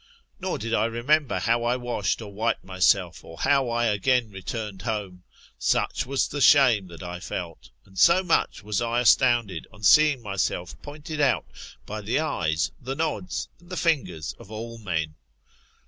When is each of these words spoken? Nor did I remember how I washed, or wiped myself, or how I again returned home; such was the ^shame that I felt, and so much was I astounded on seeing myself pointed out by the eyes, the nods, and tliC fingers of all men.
Nor 0.39 0.57
did 0.57 0.73
I 0.73 0.85
remember 0.85 1.37
how 1.37 1.63
I 1.63 1.75
washed, 1.75 2.23
or 2.23 2.33
wiped 2.33 2.63
myself, 2.63 3.23
or 3.23 3.37
how 3.37 3.69
I 3.69 3.85
again 3.85 4.31
returned 4.31 4.81
home; 4.81 5.21
such 5.59 6.07
was 6.07 6.27
the 6.27 6.39
^shame 6.39 6.87
that 6.87 7.03
I 7.03 7.19
felt, 7.19 7.69
and 7.85 7.99
so 7.99 8.23
much 8.23 8.63
was 8.63 8.81
I 8.81 9.01
astounded 9.01 9.67
on 9.71 9.83
seeing 9.83 10.23
myself 10.23 10.75
pointed 10.81 11.21
out 11.21 11.45
by 11.85 12.01
the 12.01 12.19
eyes, 12.19 12.71
the 12.81 12.95
nods, 12.95 13.47
and 13.59 13.69
tliC 13.69 13.77
fingers 13.77 14.33
of 14.39 14.49
all 14.49 14.79
men. 14.79 15.13